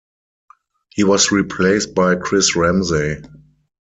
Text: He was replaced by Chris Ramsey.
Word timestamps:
He 0.89 1.03
was 1.03 1.31
replaced 1.31 1.93
by 1.93 2.15
Chris 2.15 2.55
Ramsey. 2.55 3.21